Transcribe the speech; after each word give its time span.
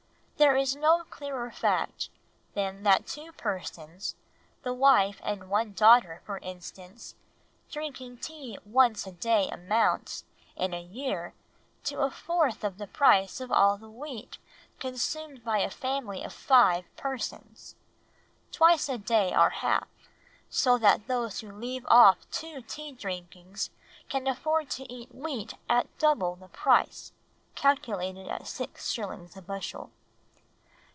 There 0.37 0.55
is 0.57 0.75
no 0.75 1.03
clearer 1.03 1.51
fact 1.51 2.09
than 2.55 2.81
that 2.81 3.05
two 3.05 3.31
persons, 3.33 4.15
the 4.63 4.73
wife 4.73 5.21
and 5.23 5.51
one 5.51 5.73
daughter 5.73 6.23
for 6.25 6.39
instance, 6.39 7.13
drinking 7.69 8.17
tea 8.17 8.57
once 8.65 9.05
a 9.05 9.11
day 9.11 9.49
amounts, 9.51 10.25
in 10.55 10.73
a 10.73 10.81
year, 10.81 11.35
to 11.83 11.99
a 12.01 12.09
fourth 12.09 12.63
of 12.63 12.79
the 12.79 12.87
price 12.87 13.39
of 13.39 13.51
all 13.51 13.77
the 13.77 13.87
wheat 13.87 14.39
consumed 14.79 15.43
by 15.43 15.59
a 15.59 15.69
family 15.69 16.23
of 16.23 16.33
five 16.33 16.85
persons; 16.97 17.75
twice 18.51 18.89
a 18.89 18.97
day 18.97 19.31
are 19.31 19.51
half; 19.51 19.87
so 20.49 20.75
that 20.79 21.05
those 21.05 21.41
who 21.41 21.51
leave 21.51 21.85
off 21.87 22.27
two 22.31 22.63
tea 22.63 22.93
drinkings 22.93 23.69
can 24.09 24.25
afford 24.25 24.71
to 24.71 24.91
eat 24.91 25.13
wheat 25.13 25.53
at 25.69 25.95
double 25.99 26.35
the 26.35 26.47
price 26.47 27.11
(calculated 27.53 28.27
at 28.27 28.47
six 28.47 28.89
shillings 28.89 29.37
a 29.37 29.41
bushel)." 29.43 29.91